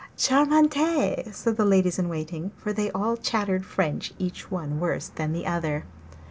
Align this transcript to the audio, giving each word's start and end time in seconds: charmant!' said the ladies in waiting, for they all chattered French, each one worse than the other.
charmant!' 0.17 0.73
said 1.31 1.57
the 1.57 1.63
ladies 1.63 1.99
in 1.99 2.09
waiting, 2.09 2.49
for 2.57 2.73
they 2.73 2.89
all 2.89 3.15
chattered 3.15 3.63
French, 3.63 4.15
each 4.17 4.49
one 4.49 4.79
worse 4.79 5.09
than 5.09 5.31
the 5.31 5.45
other. 5.45 5.85